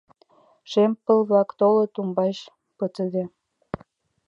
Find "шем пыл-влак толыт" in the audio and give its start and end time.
0.71-1.93